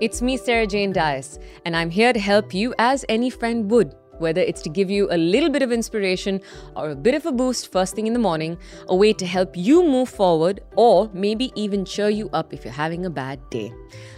[0.00, 3.94] It's me, Sarah Jane Dias, and I'm here to help you as any friend would.
[4.18, 6.40] Whether it's to give you a little bit of inspiration
[6.74, 8.56] or a bit of a boost first thing in the morning,
[8.88, 12.72] a way to help you move forward, or maybe even cheer you up if you're
[12.72, 13.74] having a bad day.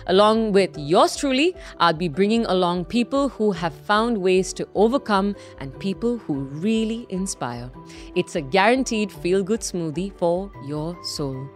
[0.07, 5.35] Along with yours truly, I'll be bringing along people who have found ways to overcome
[5.59, 7.73] and people who really inspire.
[8.14, 11.48] It's a guaranteed feel good smoothie for your soul.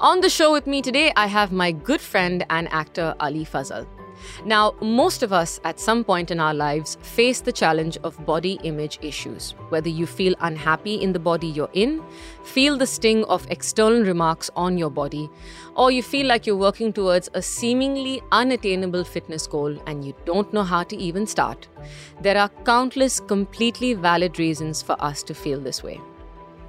[0.00, 3.86] On the show with me today, I have my good friend and actor Ali Fazal.
[4.44, 8.58] Now, most of us at some point in our lives face the challenge of body
[8.62, 9.54] image issues.
[9.68, 12.02] Whether you feel unhappy in the body you're in,
[12.42, 15.28] feel the sting of external remarks on your body,
[15.76, 20.52] or you feel like you're working towards a seemingly unattainable fitness goal and you don't
[20.52, 21.68] know how to even start,
[22.20, 26.00] there are countless completely valid reasons for us to feel this way.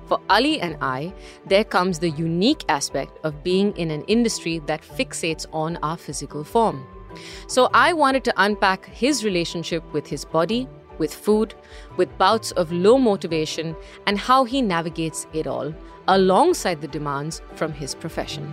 [0.08, 1.14] For Ali and I,
[1.46, 6.46] there comes the unique aspect of being in an industry that fixates on our physical
[6.46, 6.88] form.
[7.48, 11.54] So I wanted to unpack his relationship with his body, with food,
[11.98, 15.74] with bouts of low motivation, and how he navigates it all
[16.08, 18.48] alongside the demands from his profession.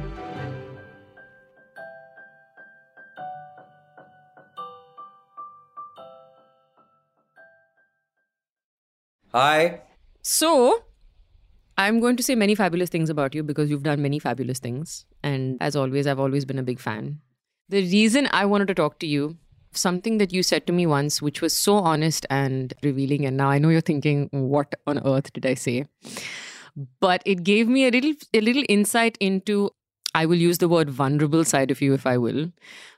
[9.33, 9.83] Hi.
[10.23, 10.85] So,
[11.77, 15.07] I'm going to say many fabulous things about you because you've done many fabulous things.
[15.23, 17.21] And as always, I've always been a big fan.
[17.69, 19.37] The reason I wanted to talk to you,
[19.73, 23.27] something that you said to me once, which was so honest and revealing.
[23.27, 25.87] And now I know you're thinking, what on earth did I say?
[27.01, 29.71] But it gave me a little, a little insight into,
[30.15, 32.53] I will use the word vulnerable side of you if I will,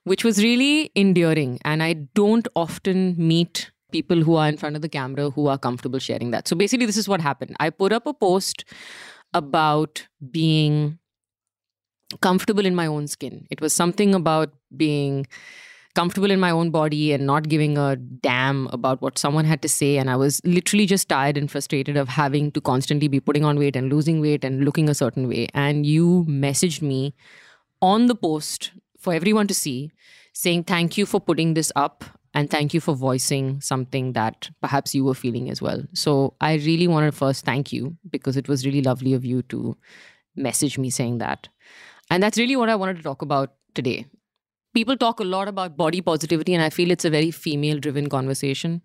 [0.04, 1.60] which was really endearing.
[1.64, 5.58] And I don't often meet people who are in front of the camera who are
[5.58, 6.48] comfortable sharing that.
[6.48, 7.56] So basically, this is what happened.
[7.66, 8.64] I put up a post
[9.34, 10.98] about being
[12.20, 13.47] comfortable in my own skin.
[13.50, 15.26] It was something about being
[15.97, 19.69] comfortable in my own body and not giving a damn about what someone had to
[19.69, 19.97] say.
[19.97, 23.59] And I was literally just tired and frustrated of having to constantly be putting on
[23.59, 25.49] weight and losing weight and looking a certain way.
[25.54, 27.15] And you messaged me
[27.81, 29.91] on the post for everyone to see
[30.32, 32.04] saying, Thank you for putting this up.
[32.36, 35.82] And thank you for voicing something that perhaps you were feeling as well.
[35.94, 39.41] So I really want to first thank you because it was really lovely of you
[39.44, 39.74] to
[40.36, 41.48] message me saying that.
[42.10, 44.04] And that's really what I wanted to talk about today.
[44.75, 48.10] People talk a lot about body positivity, and I feel it's a very female driven
[48.10, 48.82] conversation.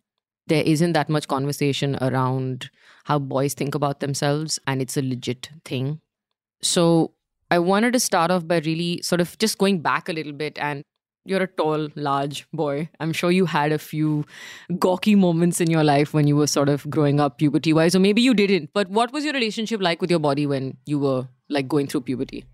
[0.47, 2.69] There isn't that much conversation around
[3.03, 5.99] how boys think about themselves, and it's a legit thing.
[6.61, 7.15] So
[7.49, 10.57] I wanted to start off by really sort of just going back a little bit
[10.57, 10.83] and
[11.25, 12.89] you're a tall, large boy.
[12.99, 14.25] I'm sure you had a few
[14.79, 17.99] gawky moments in your life when you were sort of growing up puberty wise, or
[17.99, 18.71] maybe you didn't.
[18.73, 22.01] But what was your relationship like with your body when you were like going through
[22.01, 22.45] puberty?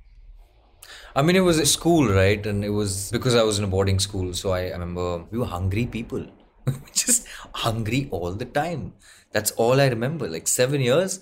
[1.15, 2.45] I mean, it was a school, right?
[2.45, 4.33] And it was because I was in a boarding school.
[4.33, 6.25] So I remember we were hungry people,
[6.93, 8.93] just hungry all the time.
[9.31, 10.29] That's all I remember.
[10.29, 11.19] Like seven years.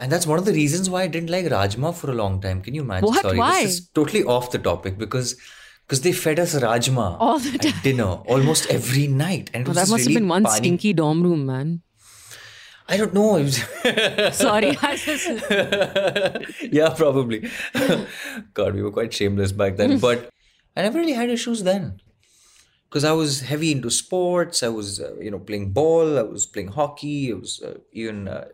[0.00, 2.62] And that's one of the reasons why I didn't like Rajma for a long time.
[2.62, 3.08] Can you imagine?
[3.08, 3.22] What?
[3.22, 3.62] Sorry, Why?
[3.62, 5.36] this is totally off the topic because
[5.92, 7.70] because they fed us Rajma All the time.
[7.74, 8.04] at dinner
[8.34, 9.50] almost every night.
[9.52, 11.82] And it Well, was that must really have been one pani- stinky dorm room, man.
[12.88, 13.46] I don't know.
[14.32, 14.74] Sorry.
[14.80, 17.46] I just- yeah, probably.
[18.54, 19.98] God, we were quite shameless back then.
[19.98, 20.30] But
[20.74, 22.00] I never really had issues then.
[22.88, 24.62] Because I was heavy into sports.
[24.62, 26.18] I was, uh, you know, playing ball.
[26.18, 27.32] I was playing hockey.
[27.32, 28.46] I was uh, even uh,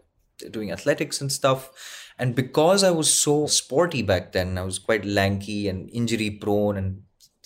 [0.51, 1.71] doing athletics and stuff.
[2.19, 6.77] And because I was so sporty back then, I was quite lanky and injury prone
[6.77, 7.03] and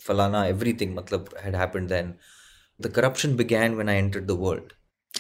[0.07, 2.17] falana, everything matlab, had happened then.
[2.79, 4.75] The corruption began when I entered the world.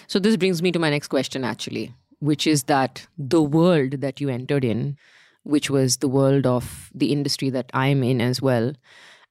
[0.06, 4.20] so this brings me to my next question, actually, which is that the world that
[4.20, 4.96] you entered in,
[5.44, 8.72] which was the world of the industry that I'm in as well.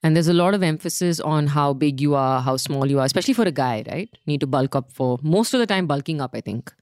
[0.03, 3.05] And there's a lot of emphasis on how big you are, how small you are,
[3.05, 4.09] especially for a guy, right?
[4.25, 6.73] Need to bulk up for most of the time, bulking up, I think.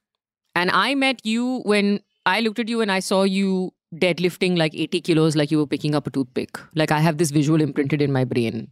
[0.55, 4.73] And I met you when I looked at you and I saw you deadlifting like
[4.75, 6.59] 80 kilos, like you were picking up a toothpick.
[6.75, 8.69] Like I have this visual imprinted in my brain.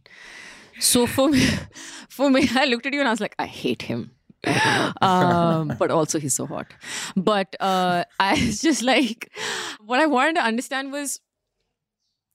[0.80, 1.46] So for me,
[2.08, 4.12] for me, I looked at you and I was like, I hate him.
[5.02, 6.72] um, but also he's so hot.
[7.16, 9.30] But uh, I was just like,
[9.84, 11.20] what I wanted to understand was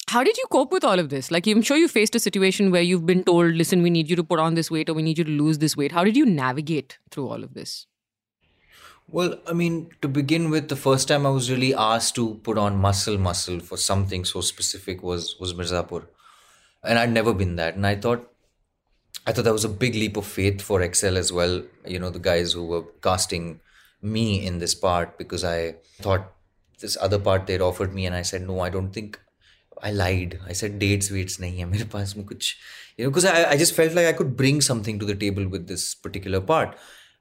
[0.09, 1.31] how did you cope with all of this?
[1.31, 4.15] Like, I'm sure you faced a situation where you've been told, listen, we need you
[4.17, 5.93] to put on this weight or we need you to lose this weight.
[5.93, 7.87] How did you navigate through all of this?
[9.07, 12.57] Well, I mean, to begin with, the first time I was really asked to put
[12.57, 16.05] on muscle muscle for something so specific was was Mirzapur.
[16.83, 17.75] And I'd never been that.
[17.75, 18.29] And I thought
[19.25, 21.61] I thought that was a big leap of faith for Excel as well.
[21.85, 23.59] You know, the guys who were casting
[24.01, 26.31] me in this part because I thought
[26.79, 29.19] this other part they'd offered me and I said, no, I don't think
[29.81, 30.39] I lied.
[30.45, 32.55] I said dates weights nahi hai mere paas kuch
[32.97, 35.47] you know, because I, I just felt like I could bring something to the table
[35.47, 36.75] with this particular part.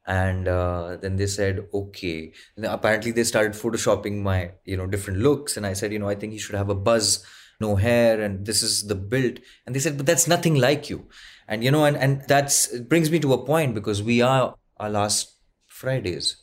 [0.07, 2.33] And uh, then they said, okay.
[2.57, 5.57] And apparently they started photoshopping my, you know, different looks.
[5.57, 7.25] And I said, you know, I think he should have a buzz,
[7.61, 9.39] no hair, and this is the build.
[9.65, 11.07] And they said, but that's nothing like you.
[11.49, 14.91] And you know, and and that's brings me to a point because we are our
[14.91, 16.37] last Fridays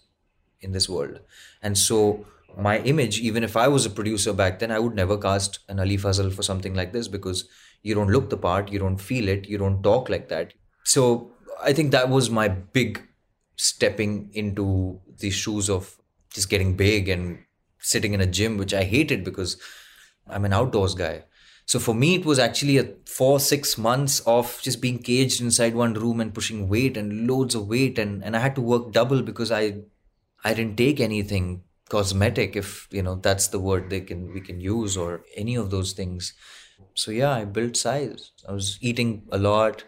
[0.62, 1.20] in this world,
[1.64, 2.26] and so
[2.58, 5.80] my image, even if I was a producer back then, I would never cast an
[5.80, 7.48] Ali Fazal for something like this because
[7.82, 10.54] you don't look the part, you don't feel it, you don't talk like that.
[10.84, 11.32] So
[11.64, 13.02] I think that was my big
[13.60, 15.98] stepping into the shoes of
[16.34, 17.40] just getting big and
[17.80, 19.58] sitting in a gym, which I hated because
[20.28, 21.26] I'm an outdoors guy.
[21.66, 25.76] So for me, it was actually a four, six months of just being caged inside
[25.76, 28.00] one room and pushing weight and loads of weight.
[28.00, 29.82] And, and I had to work double because I,
[30.44, 34.62] I didn't take anything cosmetic, if, you know, that's the word they can, we can
[34.62, 36.34] use or any of those things.
[36.94, 38.32] So yeah, I built size.
[38.48, 39.84] I was eating a lot.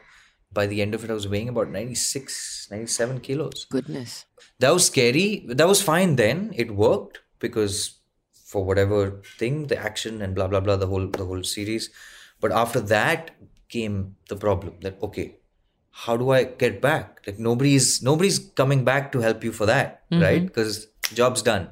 [0.54, 3.66] By the end of it, I was weighing about 96, 97 kilos.
[3.70, 4.26] Goodness.
[4.60, 5.46] That was scary.
[5.48, 6.54] That was fine then.
[6.56, 8.00] It worked because
[8.34, 11.90] for whatever thing, the action and blah blah blah, the whole the whole series.
[12.40, 13.32] But after that
[13.70, 15.38] came the problem that okay,
[15.92, 17.22] how do I get back?
[17.26, 20.46] Like nobody's nobody's coming back to help you for that, right?
[20.46, 21.70] Because job's done.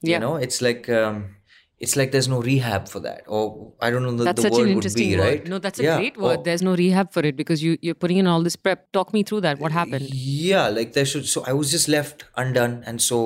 [0.00, 0.16] Yeah.
[0.16, 1.36] You know, it's like um,
[1.84, 4.52] it's like there's no rehab for that, or I don't know the, That's the such
[4.52, 5.24] word an would interesting be word.
[5.28, 5.46] right.
[5.52, 6.38] No, that's a Yeah, great word.
[6.40, 8.84] or- There's no rehab for it because you you're putting in all this prep.
[8.98, 9.58] Talk me through that.
[9.64, 10.08] What happened?
[10.50, 11.26] Yeah, like there should.
[11.32, 13.18] So I was just left undone, and so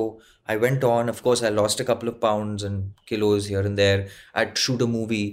[0.55, 1.09] I went on.
[1.15, 4.09] Of course, I lost a couple of pounds and kilos here and there.
[4.35, 5.29] I'd shoot a movie,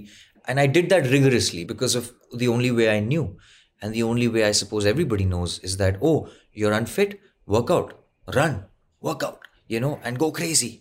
[0.46, 2.12] and I did that rigorously because of
[2.44, 3.24] the only way I knew,
[3.80, 7.94] and the only way I suppose everybody knows is that oh, you're unfit, work out,
[8.40, 8.64] run,
[9.00, 10.72] work out, you know, and go crazy.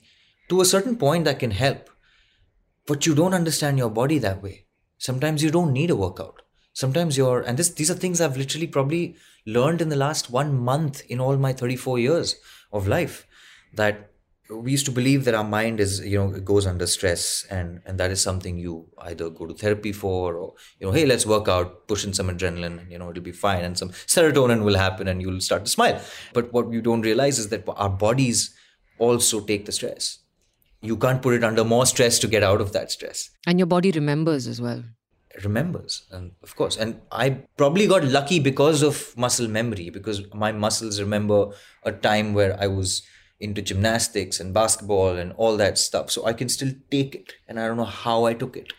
[0.49, 1.89] To a certain point, that can help,
[2.85, 4.65] but you don't understand your body that way.
[4.97, 6.41] Sometimes you don't need a workout.
[6.73, 9.15] Sometimes you're, and this, these are things I've literally probably
[9.45, 12.35] learned in the last one month in all my 34 years
[12.71, 13.27] of life.
[13.75, 14.09] That
[14.49, 17.81] we used to believe that our mind is, you know, it goes under stress, and
[17.85, 21.25] and that is something you either go to therapy for, or you know, hey, let's
[21.25, 24.63] work out, push in some adrenaline, and you know, it'll be fine, and some serotonin
[24.63, 25.99] will happen, and you'll start to smile.
[26.33, 28.53] But what you don't realize is that our bodies
[28.99, 30.19] also take the stress.
[30.83, 33.29] You can't put it under more stress to get out of that stress.
[33.47, 34.83] And your body remembers as well.
[35.43, 37.27] remembers and of course and i
[37.61, 41.39] probably got lucky because of muscle memory because my muscles remember
[41.91, 42.91] a time where i was
[43.39, 46.11] into gymnastics and basketball and all that stuff.
[46.15, 48.73] So i can still take it and i don't know how i took it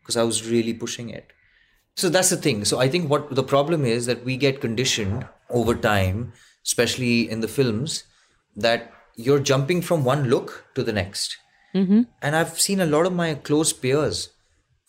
[0.00, 1.32] because i was really pushing it.
[1.96, 2.64] So that's the thing.
[2.64, 6.32] So i think what the problem is that we get conditioned over time
[6.64, 8.04] especially in the films
[8.68, 11.36] that you're jumping from one look to the next
[11.74, 12.02] Mm-hmm.
[12.22, 14.30] and i've seen a lot of my close peers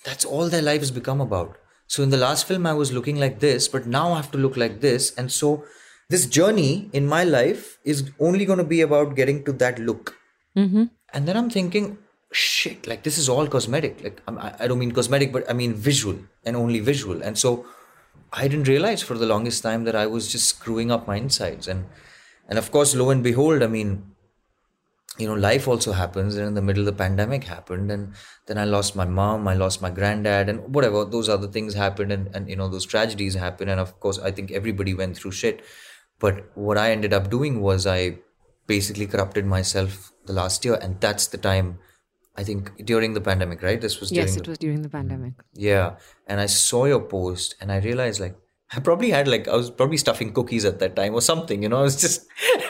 [0.07, 1.57] that's all their life has become about.
[1.87, 4.37] So in the last film, I was looking like this, but now I have to
[4.37, 5.13] look like this.
[5.17, 5.65] And so
[6.09, 10.15] this journey in my life is only going to be about getting to that look.
[10.55, 10.85] Mm-hmm.
[11.13, 11.97] And then I'm thinking,
[12.31, 14.03] shit, like this is all cosmetic.
[14.03, 17.21] Like I don't mean cosmetic, but I mean visual and only visual.
[17.21, 17.65] And so
[18.31, 21.67] I didn't realize for the longest time that I was just screwing up my insides.
[21.67, 21.85] And
[22.49, 24.11] and of course, lo and behold, I mean,
[25.17, 28.13] you know life also happens and in the middle of the pandemic happened and
[28.45, 32.11] then i lost my mom i lost my granddad and whatever those other things happened
[32.11, 35.31] and, and you know those tragedies happened and of course i think everybody went through
[35.31, 35.63] shit
[36.19, 38.17] but what i ended up doing was i
[38.67, 41.79] basically corrupted myself the last year and that's the time
[42.35, 44.89] i think during the pandemic right this was during Yes, the, it was during the
[44.89, 45.33] pandemic.
[45.33, 45.61] Mm-hmm.
[45.69, 45.95] yeah.
[46.27, 48.35] And I saw your post and I realized like
[48.75, 51.69] I probably had like I was probably stuffing cookies at that time or something, you
[51.69, 51.79] know.
[51.79, 52.27] I was just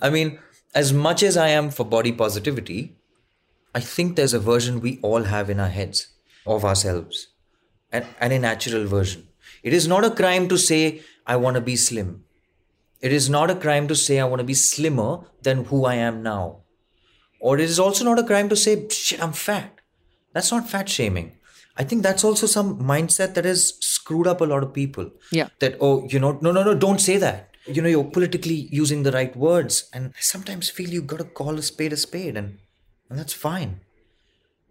[0.00, 0.38] I mean,
[0.74, 2.96] as much as I am for body positivity,
[3.74, 6.08] I think there's a version we all have in our heads
[6.46, 7.28] of ourselves.
[7.92, 9.28] And, and a natural version.
[9.62, 12.24] It is not a crime to say I want to be slim.
[13.00, 15.94] It is not a crime to say I want to be slimmer than who I
[15.94, 16.62] am now.
[17.38, 19.80] Or it is also not a crime to say, shit, I'm fat.
[20.32, 21.36] That's not fat shaming.
[21.76, 25.10] I think that's also some mindset that has screwed up a lot of people.
[25.30, 25.48] Yeah.
[25.60, 27.53] That, oh, you know, no, no, no, don't say that.
[27.66, 29.88] You know, you're politically using the right words.
[29.92, 32.58] And I sometimes feel you've got to call a spade a spade, and,
[33.08, 33.80] and that's fine.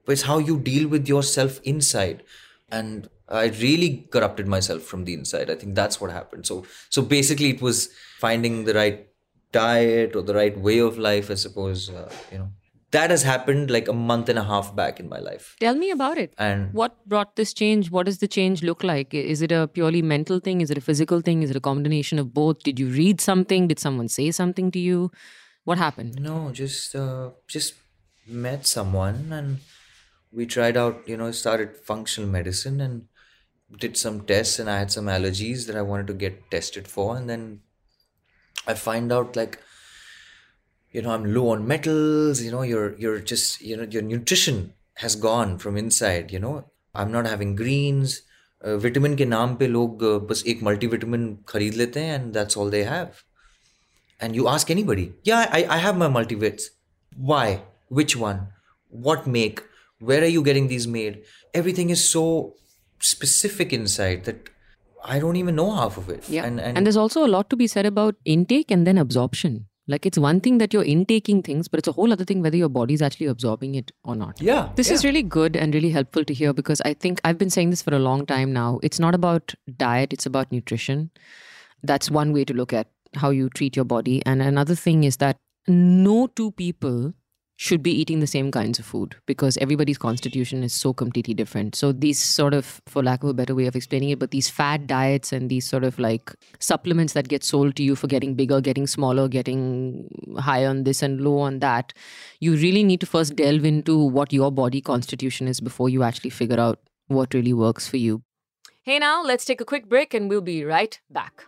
[0.05, 2.23] But it's how you deal with yourself inside.
[2.71, 5.49] And I really corrupted myself from the inside.
[5.49, 6.45] I think that's what happened.
[6.45, 9.07] So, so basically, it was finding the right
[9.51, 11.89] diet or the right way of life, I suppose.
[11.89, 12.49] Uh, you know,
[12.93, 15.55] that has happened like a month and a half back in my life.
[15.59, 16.33] Tell me about it.
[16.37, 17.91] And What brought this change?
[17.91, 19.13] What does the change look like?
[19.13, 20.61] Is it a purely mental thing?
[20.61, 21.43] Is it a physical thing?
[21.43, 22.63] Is it a combination of both?
[22.63, 23.67] Did you read something?
[23.67, 25.11] Did someone say something to you?
[25.63, 26.19] What happened?
[26.19, 27.73] No, just uh, just
[28.27, 29.59] met someone and
[30.31, 33.05] we tried out, you know, started functional medicine and
[33.79, 37.15] did some tests and I had some allergies that I wanted to get tested for.
[37.17, 37.61] And then
[38.67, 39.59] I find out like,
[40.92, 44.72] you know, I'm low on metals, you know, you're, you're just, you know, your nutrition
[44.94, 48.22] has gone from inside, you know, I'm not having greens.
[48.66, 52.82] Vitamin के नाम पे लोग बस एक multivitamin खरीद लेते हैं and that's all they
[52.84, 53.08] have
[54.22, 56.70] and you ask anybody या I I have my मल्टीविट्स
[57.18, 57.56] why
[57.98, 58.40] which one
[59.04, 59.60] what make
[60.08, 61.14] where are you getting these made
[61.60, 62.24] everything is so
[63.10, 64.50] specific inside that
[65.14, 67.48] i don't even know half of it yeah and, and, and there's also a lot
[67.48, 69.56] to be said about intake and then absorption
[69.87, 72.55] like it's one thing that you're intaking things, but it's a whole other thing whether
[72.55, 74.41] your body's actually absorbing it or not.
[74.41, 74.69] Yeah.
[74.75, 74.93] This yeah.
[74.93, 77.81] is really good and really helpful to hear because I think I've been saying this
[77.81, 78.79] for a long time now.
[78.81, 81.11] It's not about diet, it's about nutrition.
[81.83, 84.21] That's one way to look at how you treat your body.
[84.25, 85.37] And another thing is that
[85.67, 87.13] no two people
[87.55, 91.75] should be eating the same kinds of food because everybody's constitution is so completely different.
[91.75, 94.49] So these sort of, for lack of a better way of explaining it, but these
[94.49, 98.33] fad diets and these sort of like supplements that get sold to you for getting
[98.33, 101.93] bigger, getting smaller, getting high on this and low on that,
[102.39, 106.31] you really need to first delve into what your body constitution is before you actually
[106.31, 108.23] figure out what really works for you.
[108.81, 111.45] Hey now, let's take a quick break and we'll be right back.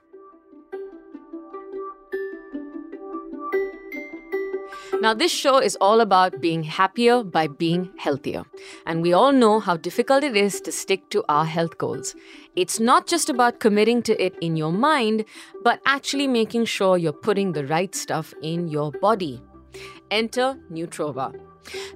[5.02, 8.44] Now, this show is all about being happier by being healthier.
[8.88, 12.16] And we all know how difficult it is to stick to our health goals.
[12.56, 15.26] It's not just about committing to it in your mind,
[15.64, 19.42] but actually making sure you're putting the right stuff in your body.
[20.10, 21.34] Enter Nutrova.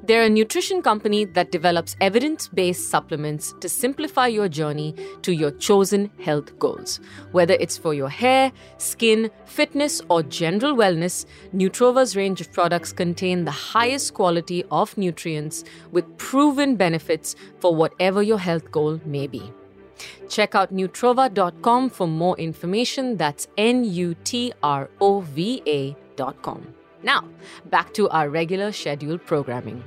[0.04, 5.52] They're a nutrition company that develops evidence based supplements to simplify your journey to your
[5.52, 7.00] chosen health goals.
[7.32, 13.46] Whether it's for your hair, skin, fitness, or general wellness, Nutrova's range of products contain
[13.46, 19.52] the highest quality of nutrients with proven benefits for whatever your health goal may be.
[20.30, 23.18] Check out Nutrova.com for more information.
[23.18, 26.79] That's N U T R O V A.com.
[27.04, 27.26] Now,
[27.66, 29.84] back to our regular scheduled programming.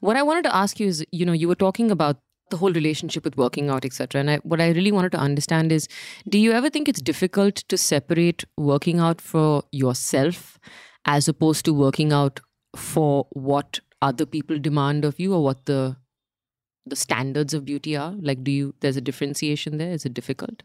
[0.00, 2.18] What I wanted to ask you is, you know, you were talking about
[2.50, 4.20] the whole relationship with working out, etc.
[4.20, 5.88] And I, what I really wanted to understand is,
[6.28, 10.58] do you ever think it's difficult to separate working out for yourself
[11.04, 12.40] as opposed to working out
[12.76, 15.96] for what other people demand of you or what the
[16.86, 18.14] the standards of beauty are?
[18.18, 18.74] Like, do you?
[18.80, 19.90] There's a differentiation there.
[19.90, 20.62] Is it difficult?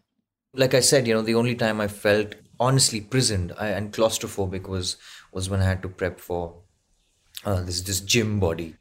[0.56, 4.68] Like I said, you know, the only time I felt honestly prisoned I, and claustrophobic
[4.68, 4.98] was
[5.32, 6.62] was when I had to prep for
[7.44, 8.76] uh, this this gym body.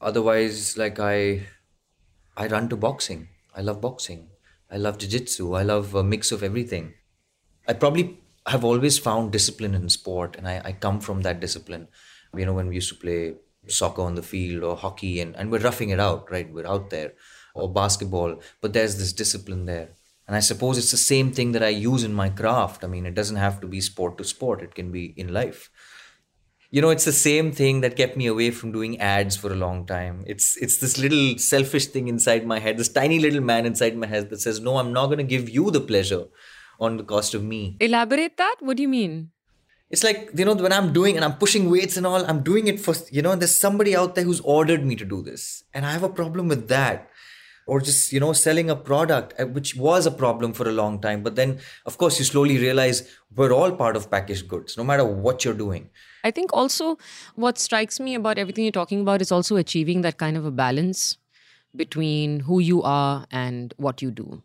[0.00, 1.46] Otherwise, like I
[2.36, 3.28] I run to boxing.
[3.54, 4.28] I love boxing.
[4.70, 5.54] I love jiu-jitsu.
[5.54, 6.92] I love a mix of everything.
[7.66, 11.88] I probably have always found discipline in sport, and I, I come from that discipline.
[12.36, 13.36] You know, when we used to play
[13.68, 16.52] soccer on the field or hockey, and, and we're roughing it out, right?
[16.52, 17.14] We're out there,
[17.54, 19.90] or basketball, but there's this discipline there.
[20.26, 22.82] And I suppose it's the same thing that I use in my craft.
[22.82, 25.70] I mean, it doesn't have to be sport to sport, it can be in life.
[26.70, 29.56] You know, it's the same thing that kept me away from doing ads for a
[29.56, 30.24] long time.
[30.26, 34.08] It's it's this little selfish thing inside my head, this tiny little man inside my
[34.08, 36.24] head that says, "No, I'm not going to give you the pleasure
[36.80, 38.56] on the cost of me." Elaborate that?
[38.58, 39.30] What do you mean?
[39.88, 42.66] It's like, you know, when I'm doing and I'm pushing weights and all, I'm doing
[42.66, 45.62] it for, you know, there's somebody out there who's ordered me to do this.
[45.72, 47.08] And I have a problem with that
[47.66, 51.00] or just you know selling a product uh, which was a problem for a long
[51.00, 53.02] time but then of course you slowly realize
[53.34, 55.90] we're all part of packaged goods no matter what you're doing.
[56.24, 56.98] I think also
[57.34, 60.50] what strikes me about everything you're talking about is also achieving that kind of a
[60.50, 61.18] balance
[61.74, 64.42] between who you are and what you do.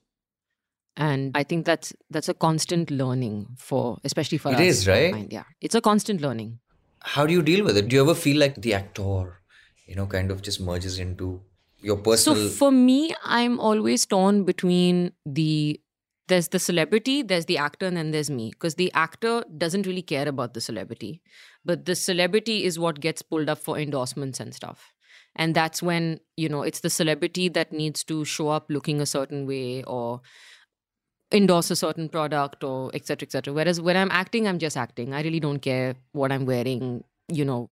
[0.98, 4.88] And i think that's that's a constant learning for especially for it us it is
[4.88, 5.32] right?
[5.32, 5.44] yeah.
[5.62, 6.60] It's a constant learning.
[7.04, 7.88] How do you deal with it?
[7.88, 9.42] Do you ever feel like the actor
[9.86, 11.42] you know kind of just merges into
[11.82, 15.80] your personal so for me i'm always torn between the
[16.32, 20.02] there's the celebrity there's the actor and then there's me because the actor doesn't really
[20.02, 21.22] care about the celebrity.
[21.66, 24.94] But the celebrity is what gets pulled up for endorsements and stuff.
[25.36, 29.06] And that's when you know it's the celebrity that needs to show up looking a
[29.06, 30.22] certain way or
[31.34, 35.14] endorse a certain product or etc etc whereas when i'm acting i'm just acting.
[35.14, 37.70] I really don't care what i'm wearing you know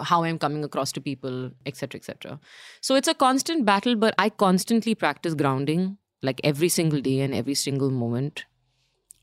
[0.00, 2.40] how I'm coming across to people, etc., etc.
[2.80, 7.34] So it's a constant battle, but I constantly practice grounding like every single day and
[7.34, 8.44] every single moment.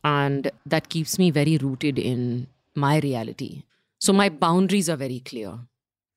[0.04, 3.63] And that keeps me very rooted in my reality.
[4.00, 5.60] So my boundaries are very clear.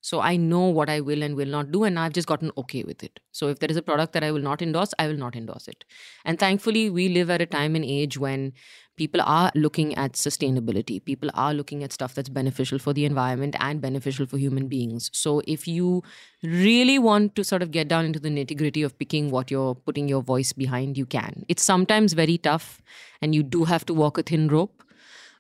[0.05, 2.83] So I know what I will and will not do, and I've just gotten okay
[2.83, 3.21] with it.
[3.33, 5.67] So if there is a product that I will not endorse, I will not endorse
[5.67, 5.87] it.
[6.27, 8.53] And thankfully, we live at a time and age when
[8.99, 11.03] people are looking at sustainability.
[11.03, 15.11] People are looking at stuff that's beneficial for the environment and beneficial for human beings.
[15.15, 16.03] So if you
[16.43, 19.75] really want to sort of get down into the nitty gritty of picking what you're
[19.75, 21.47] putting your voice behind, you can.
[21.49, 22.83] It's sometimes very tough,
[23.23, 24.85] and you do have to walk a thin rope.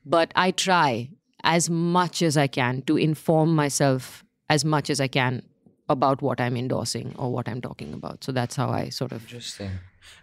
[0.07, 1.11] But I try
[1.43, 5.43] as much as I can to inform myself as much as I can
[5.89, 8.25] about what I'm endorsing or what I'm talking about.
[8.25, 9.23] So that's how I sort of.
[9.23, 9.71] Interesting.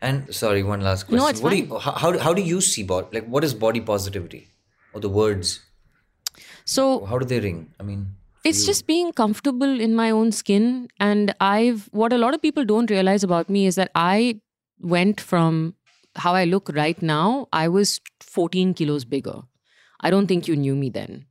[0.02, 1.18] And sorry, one last question.
[1.18, 3.08] No, it's what Do you, how, how, how do you see body?
[3.12, 4.48] Like, what is body positivity?
[4.94, 5.62] Or the words?
[6.66, 7.74] So How do they ring?
[7.80, 10.88] I mean, it's just being comfortable in my own skin.
[11.00, 14.40] And I've, what a lot of people don't realize about me is that I
[14.80, 15.76] went from
[16.16, 19.42] how I look right now, I was 14 kilos bigger.
[20.02, 21.26] I don't think you knew me then.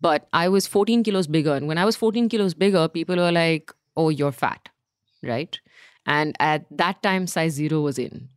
[0.00, 1.54] But I was 14 kilos bigger.
[1.54, 4.68] And when I was 14 kilos bigger, people were like, oh, you're fat,
[5.22, 5.58] right?
[6.06, 8.28] And at that time, size zero was in.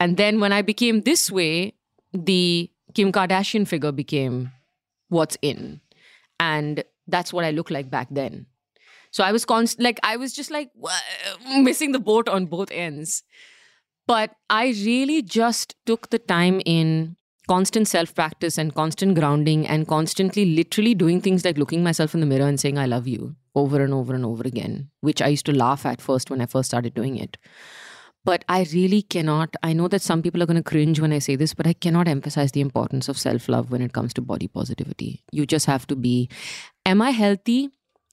[0.00, 1.74] And then when I became this way,
[2.12, 4.52] the Kim Kardashian figure became
[5.08, 5.80] what's in.
[6.40, 8.46] And that's what I looked like back then.
[9.10, 10.70] So I was const- like, I was just like
[11.46, 13.22] missing the boat on both ends.
[14.06, 17.16] But I really just took the time in
[17.48, 22.20] constant self practice and constant grounding and constantly literally doing things like looking myself in
[22.20, 25.28] the mirror and saying, I love you over and over and over again, which I
[25.28, 27.38] used to laugh at first when I first started doing it.
[28.24, 29.56] But I really cannot.
[29.62, 31.72] I know that some people are going to cringe when I say this, but I
[31.72, 35.24] cannot emphasize the importance of self love when it comes to body positivity.
[35.32, 36.28] You just have to be
[36.84, 37.70] Am I healthy?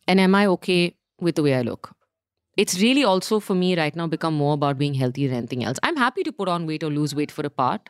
[0.08, 1.92] And am I okay with the way I look?
[2.58, 5.78] It's really also for me right now become more about being healthy than anything else.
[5.84, 7.90] I'm happy to put on weight or lose weight for a part,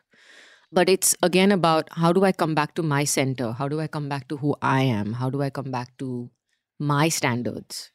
[0.71, 3.51] but it's again about how do I come back to my center?
[3.51, 5.13] How do I come back to who I am?
[5.13, 6.29] How do I come back to
[6.79, 7.91] my standards?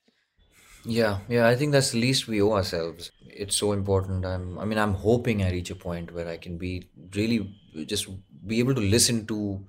[0.84, 3.12] Yeah, yeah, I think that's the least we owe ourselves.
[3.26, 4.24] It's so important.
[4.24, 7.54] I'm, I mean, I'm hoping I reach a point where I can be really
[7.86, 8.08] just
[8.46, 9.66] be able to listen to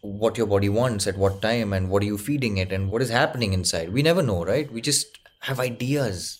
[0.00, 3.02] what your body wants at what time and what are you feeding it and what
[3.02, 3.92] is happening inside.
[3.92, 4.70] We never know, right?
[4.72, 6.38] We just have ideas.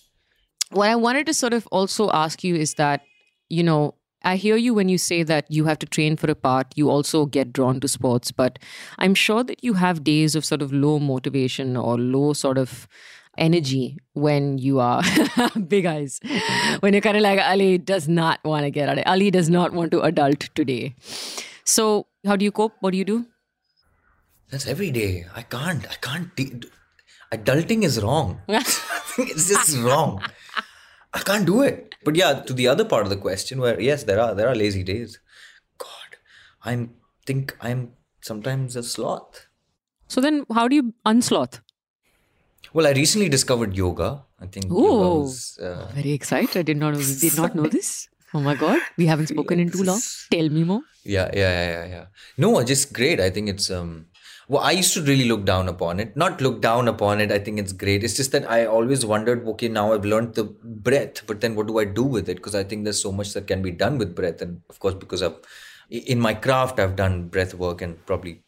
[0.73, 3.01] what I wanted to sort of also ask you is that,
[3.49, 6.35] you know, I hear you when you say that you have to train for a
[6.35, 8.57] part, you also get drawn to sports, but
[8.97, 12.87] I'm sure that you have days of sort of low motivation or low sort of
[13.37, 15.01] energy when you are
[15.67, 16.19] big eyes.
[16.79, 19.49] When you're kind of like, Ali does not want to get out of Ali does
[19.49, 20.95] not want to adult today.
[21.65, 22.73] So, how do you cope?
[22.79, 23.25] What do you do?
[24.49, 25.25] That's every day.
[25.35, 25.85] I can't.
[25.89, 26.35] I can't.
[26.35, 26.61] De-
[27.31, 28.41] adulting is wrong.
[29.17, 30.23] It's just wrong.
[31.13, 31.95] I can't do it.
[32.03, 34.55] But yeah, to the other part of the question, where yes, there are there are
[34.55, 35.19] lazy days.
[35.77, 36.17] God,
[36.63, 36.95] I'm
[37.25, 39.47] think I'm sometimes a sloth.
[40.07, 41.61] So, then how do you unsloth?
[42.73, 44.23] Well, I recently discovered yoga.
[44.39, 46.57] I think Oh, was, uh, Very excited.
[46.57, 48.07] I did not did not know this.
[48.33, 50.01] Oh my god, we haven't spoken in too long.
[50.31, 50.81] Tell me more.
[51.03, 52.05] yeah, yeah, yeah, yeah, yeah.
[52.37, 53.19] No, just great.
[53.19, 54.07] I think it's um.
[54.47, 56.15] Well, I used to really look down upon it.
[56.17, 57.31] Not look down upon it.
[57.31, 58.03] I think it's great.
[58.03, 59.47] It's just that I always wondered.
[59.47, 62.37] Okay, now I've learned the breath, but then what do I do with it?
[62.37, 64.95] Because I think there's so much that can be done with breath, and of course,
[64.95, 65.37] because I've
[65.89, 68.41] in my craft, I've done breath work and probably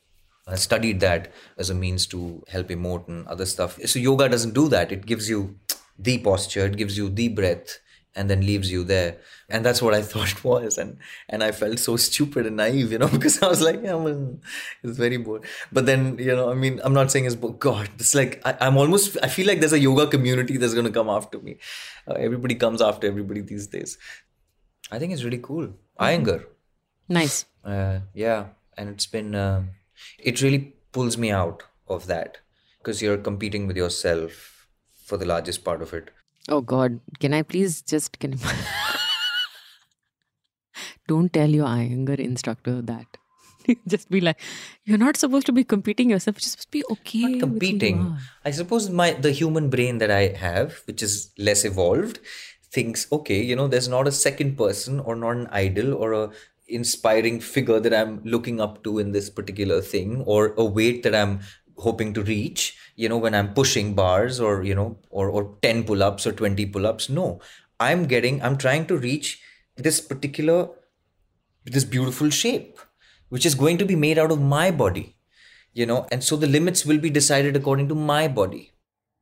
[0.47, 3.79] I studied that as a means to help emote and other stuff.
[3.85, 4.91] So yoga doesn't do that.
[4.91, 5.59] It gives you
[5.97, 7.79] the posture, it gives you the breath,
[8.15, 9.17] and then leaves you there.
[9.49, 10.77] And that's what I thought it was.
[10.77, 10.97] And
[11.29, 14.41] and I felt so stupid and naive, you know, because I was like, yeah, man,
[14.83, 15.43] it's very bored.
[15.71, 17.89] But then, you know, I mean, I'm not saying it's bo- God.
[17.95, 19.17] It's like I, I'm almost.
[19.21, 21.57] I feel like there's a yoga community that's going to come after me.
[22.07, 23.97] Uh, everybody comes after everybody these days.
[24.91, 25.73] I think it's really cool.
[25.99, 26.45] Iyengar.
[27.09, 27.45] Nice.
[27.63, 28.47] Uh, yeah,
[28.77, 29.69] and it's been um
[30.19, 32.37] it really pulls me out of that
[32.79, 34.67] because you're competing with yourself
[35.05, 36.11] for the largest part of it.
[36.49, 38.37] Oh God, can I please just can?
[41.07, 43.05] Don't tell your Iyengar instructor that.
[43.87, 44.39] just be like,
[44.83, 46.37] you're not supposed to be competing yourself.
[46.37, 47.19] You're supposed to be okay.
[47.19, 48.17] you Competing.
[48.43, 52.19] I suppose my the human brain that I have, which is less evolved,
[52.71, 56.31] thinks okay, you know, there's not a second person or not an idol or a
[56.67, 61.15] inspiring figure that I'm looking up to in this particular thing or a weight that
[61.15, 61.41] I'm
[61.77, 65.83] hoping to reach you know when i'm pushing bars or you know or or 10
[65.89, 67.39] pull-ups or 20 pull-ups no
[67.79, 69.31] i'm getting i'm trying to reach
[69.87, 70.59] this particular
[71.65, 72.79] this beautiful shape
[73.29, 75.05] which is going to be made out of my body
[75.73, 78.63] you know and so the limits will be decided according to my body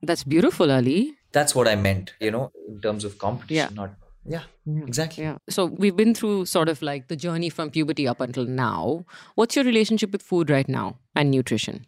[0.07, 0.97] That's beautiful, Ali.
[1.35, 3.69] that's what i meant you know in terms of competition Yeah.
[3.81, 3.93] not
[4.33, 4.43] yeah
[4.87, 5.37] exactly Yeah.
[5.55, 9.05] So we've been through sort of like the journey from puberty up until now.
[9.35, 10.85] What's your relationship with food right now
[11.21, 11.81] and nutrition?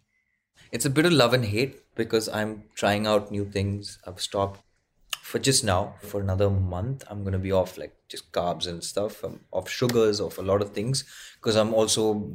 [0.76, 3.98] It's a bit of love and hate because I'm trying out new things.
[4.06, 4.60] I've stopped
[5.22, 7.06] for just now for another month.
[7.10, 9.24] I'm gonna be off like just carbs and stuff.
[9.24, 11.06] I'm off sugars, off a lot of things
[11.38, 12.30] because I'm also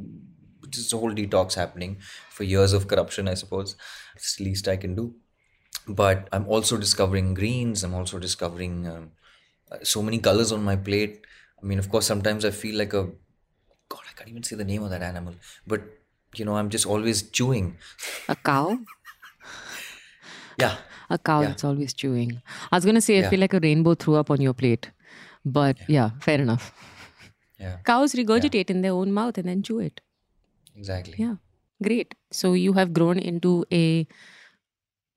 [0.70, 1.98] just a whole detox happening
[2.30, 3.28] for years of corruption.
[3.28, 3.76] I suppose
[4.16, 5.14] it's the least I can do.
[5.86, 7.84] But I'm also discovering greens.
[7.84, 9.10] I'm also discovering um,
[9.82, 11.26] so many colors on my plate.
[11.62, 13.04] I mean, of course, sometimes I feel like a
[13.90, 14.04] God.
[14.08, 15.34] I can't even say the name of that animal,
[15.66, 15.82] but
[16.36, 17.76] you know, I'm just always chewing.
[18.28, 18.78] A cow?
[20.58, 20.76] Yeah,
[21.08, 21.48] A cow Yeah.
[21.48, 22.40] that's always chewing.
[22.70, 23.30] I was gonna say I Yeah.
[23.30, 24.90] feel like a rainbow threw up on your plate.
[25.44, 26.72] But yeah, fair enough.
[27.58, 30.00] yeah, Cows regurgitate in their own mouth and then chew it.
[30.76, 31.14] exactly.
[31.18, 31.36] Yeah.
[31.82, 32.14] Great.
[32.30, 34.06] So you have grown into a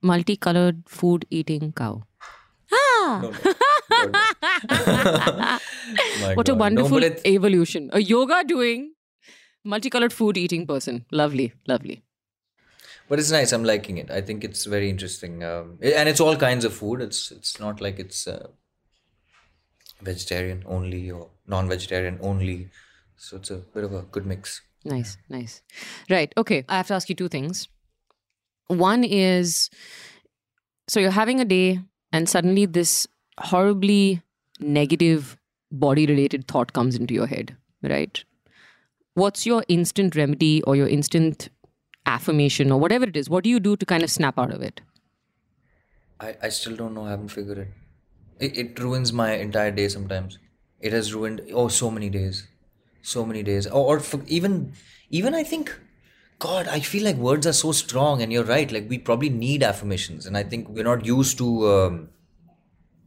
[0.02, 2.04] multicolored food eating cow.
[2.72, 3.22] Ah!
[3.22, 4.10] No, no.
[4.12, 5.60] No.
[6.36, 6.58] What a God.
[6.58, 7.90] No, wonderful it- evolution.
[7.94, 8.94] A yoga doing,
[9.64, 11.06] multicolored food eating person.
[11.12, 12.04] Lovely, lovely.
[13.10, 13.52] but it's nice.
[13.52, 14.10] I'm liking it.
[14.10, 17.02] I think it's very interesting, um, and it's all kinds of food.
[17.02, 18.48] It's it's not like it's uh,
[20.02, 22.70] vegetarian only or non-vegetarian only.
[23.18, 24.62] So it's a bit of a good mix.
[24.86, 25.62] Nice, nice.
[26.10, 26.34] Right.
[26.38, 26.66] Okay.
[26.68, 27.68] I have to ask you two things.
[28.68, 29.70] One is
[30.88, 31.80] so you're having a day,
[32.12, 33.08] and suddenly this
[33.40, 34.22] horribly
[34.60, 35.38] negative
[35.72, 38.24] body related thought comes into your head, right?
[39.16, 41.50] What's your instant remedy or your instant
[42.06, 43.30] affirmation or whatever it is?
[43.30, 44.82] What do you do to kind of snap out of it?
[46.20, 47.06] I, I still don't know.
[47.06, 47.68] I haven't figured it.
[48.40, 48.58] it.
[48.58, 50.40] It ruins my entire day sometimes.
[50.80, 52.48] It has ruined oh so many days,
[53.02, 53.68] so many days.
[53.68, 54.74] Or, or even
[55.10, 55.80] even I think,
[56.40, 58.22] God, I feel like words are so strong.
[58.22, 58.72] And you're right.
[58.72, 62.10] Like we probably need affirmations, and I think we're not used to um,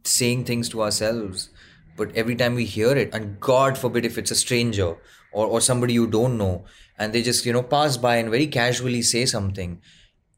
[0.03, 1.49] saying things to ourselves.
[1.97, 4.95] But every time we hear it, and God forbid if it's a stranger
[5.37, 6.53] or, or somebody you don't know,
[6.97, 9.81] and they just you know pass by and very casually say something,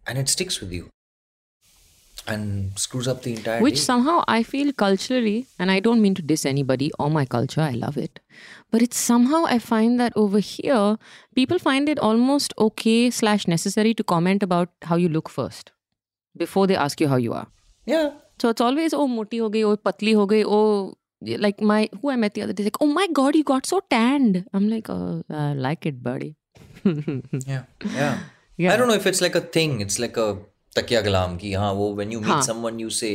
[0.06, 0.88] and it sticks with you
[2.28, 3.82] and screws up the entire Which day.
[3.82, 7.72] somehow I feel culturally, and I don't mean to diss anybody or my culture, I
[7.72, 8.20] love it.
[8.72, 10.98] But it's somehow I find that over here,
[11.36, 15.72] people find it almost okay slash necessary to comment about how you look first
[16.38, 17.48] before they ask you how you are.
[17.86, 18.10] yeah
[18.42, 22.10] So it's always, oh, moti ho gayi, oh, patli ho gayi, oh, like my, who
[22.10, 24.46] I met the other day, like, oh my God, you got so tanned.
[24.54, 26.36] I'm like, oh, I like it, buddy.
[26.86, 28.20] yeah yeah
[28.58, 28.74] Yeah.
[28.74, 30.38] i don't know if it's like a thing it's like a
[30.78, 32.44] takya galam ki haan, wo, when you meet Haan.
[32.48, 33.12] someone you say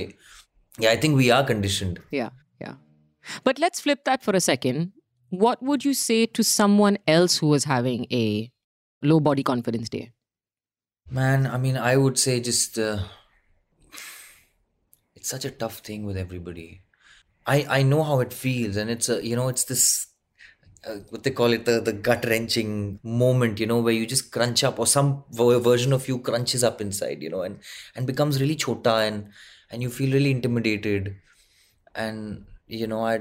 [0.85, 2.75] yeah i think we are conditioned Yeah, yeah.
[3.43, 4.93] But let's flip that for a second.
[5.31, 8.51] What would you say to someone else who was having a
[9.03, 10.05] low body confidence day?
[11.11, 12.99] man i mean i would say just uh,
[15.15, 16.83] it's such a tough thing with everybody
[17.47, 20.07] i i know how it feels and it's a you know it's this
[20.87, 24.31] uh, what they call it the, the gut wrenching moment you know where you just
[24.33, 27.59] crunch up or some ver- version of you crunches up inside you know and
[27.97, 29.29] and becomes really chota and
[29.71, 31.17] and you feel really intimidated
[31.95, 33.21] and you know i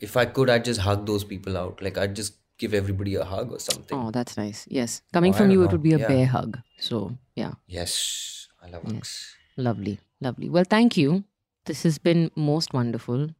[0.00, 3.24] if i could i'd just hug those people out like i'd just give everybody a
[3.24, 4.66] hug or something Oh, that's nice.
[4.70, 5.02] Yes.
[5.12, 6.06] Coming Oh, from you, it would be a Yeah.
[6.06, 6.58] bear hug.
[6.78, 7.54] So, yeah.
[7.66, 9.98] yes i love hugs Lovely.
[10.20, 10.48] Lovely.
[10.48, 11.24] Well, thank you.
[11.66, 13.30] This has been most wonderful.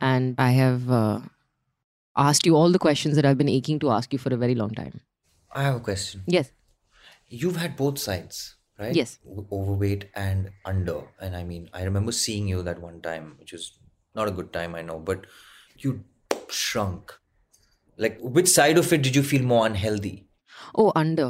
[0.00, 1.20] And I have uh,
[2.16, 4.54] asked you all the questions that I've been aching to ask you for a very
[4.62, 5.00] long time.
[5.58, 6.46] i have a question Yes.
[7.40, 8.38] you've had both sides
[8.82, 9.10] right Yes.
[9.34, 13.52] O- overweight and under and i mean i remember seeing you that one time which
[13.56, 13.66] was
[14.20, 15.28] not a good time i know but
[15.84, 15.92] you
[16.62, 17.14] shrunk
[18.06, 20.14] like which side of it did you feel more unhealthy
[20.82, 21.28] Oh, under.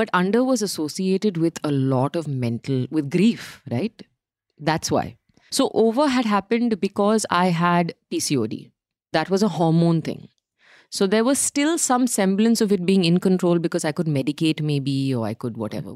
[0.00, 4.02] But under was associated with a lot of mental, with grief, right?
[4.70, 5.04] That's why.
[5.50, 8.70] So, over had happened because I had PCOD.
[9.12, 10.28] That was a hormone thing.
[10.90, 14.60] So, there was still some semblance of it being in control because I could medicate
[14.60, 15.94] maybe or I could whatever.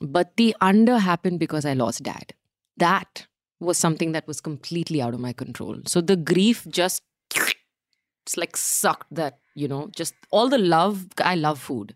[0.00, 2.34] But the under happened because I lost dad.
[2.76, 3.26] That
[3.60, 5.78] was something that was completely out of my control.
[5.86, 7.02] So, the grief just
[8.26, 11.94] it's like sucked that you know just all the love i love food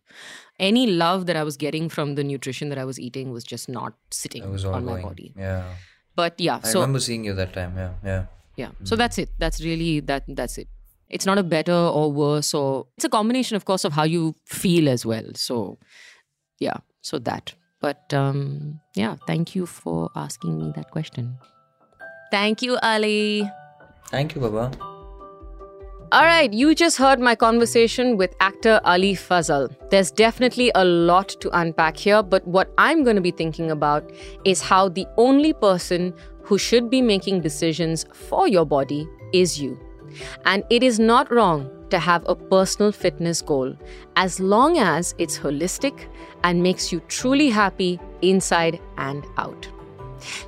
[0.59, 3.69] any love that i was getting from the nutrition that i was eating was just
[3.69, 5.75] not sitting it was all on my body yeah
[6.21, 8.23] but yeah i so remember seeing you that time yeah yeah.
[8.61, 9.31] Yeah so that's it.
[9.39, 10.69] That's really that that's it.
[11.09, 14.35] It's not a better or worse or it's a combination of course of how you
[14.45, 15.33] feel as well.
[15.35, 15.79] So
[16.59, 17.55] yeah so that.
[17.81, 21.35] But um yeah thank you for asking me that question.
[22.37, 23.49] Thank you ali.
[24.11, 24.90] Thank you baba
[26.13, 29.71] All right, you just heard my conversation with actor Ali Fazal.
[29.91, 34.11] There's definitely a lot to unpack here, but what I'm going to be thinking about
[34.45, 39.79] is how the only person who should be making decisions for your body is you.
[40.47, 43.77] And it is not wrong to have a personal fitness goal
[44.17, 46.09] as long as it's holistic
[46.43, 49.69] and makes you truly happy inside and out.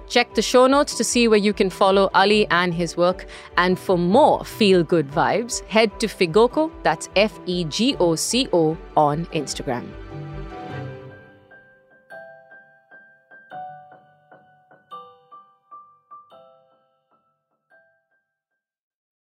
[0.08, 3.26] Check the show notes to see where you can follow Ali and his work.
[3.56, 8.48] And for more feel good vibes, head to Fegoco, that's F E G O C
[8.52, 10.01] O, on Instagram.